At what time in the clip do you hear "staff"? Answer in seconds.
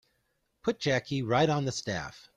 1.71-2.27